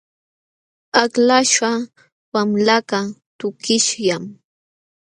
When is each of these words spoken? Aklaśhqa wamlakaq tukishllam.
Aklaśhqa 1.01 1.71
wamlakaq 2.33 3.07
tukishllam. 3.37 4.23